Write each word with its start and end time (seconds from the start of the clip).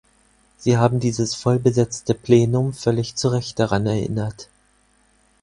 Sie 0.57 0.79
haben 0.79 0.99
dieses 0.99 1.35
voll 1.35 1.59
besetzte 1.59 2.15
Plenum 2.15 2.73
völlig 2.73 3.17
zu 3.17 3.27
Recht 3.27 3.59
daran 3.59 3.85
erinnert. 3.85 4.49